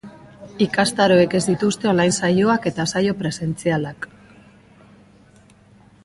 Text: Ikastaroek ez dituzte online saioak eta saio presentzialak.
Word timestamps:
Ikastaroek 0.65 1.33
ez 1.39 1.41
dituzte 1.49 1.89
online 1.91 2.15
saioak 2.21 2.65
eta 2.71 2.85
saio 2.93 3.13
presentzialak. 3.19 4.09